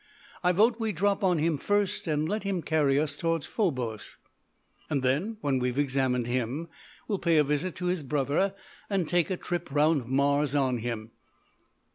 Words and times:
I 0.43 0.51
vote 0.51 0.79
we 0.79 0.91
drop 0.93 1.23
on 1.23 1.37
him 1.37 1.59
first 1.59 2.07
and 2.07 2.27
let 2.27 2.41
him 2.41 2.63
carry 2.63 2.99
us 2.99 3.15
towards 3.15 3.45
Phobos. 3.45 4.17
And 4.89 5.03
then 5.03 5.37
when 5.41 5.59
we've 5.59 5.77
examined 5.77 6.25
him 6.25 6.69
we'll 7.07 7.19
pay 7.19 7.37
a 7.37 7.43
visit 7.43 7.75
to 7.75 7.85
his 7.85 8.01
brother 8.01 8.55
and 8.89 9.07
take 9.07 9.29
a 9.29 9.37
trip 9.37 9.69
round 9.71 10.07
Mars 10.07 10.55
on 10.55 10.79
him. 10.79 11.11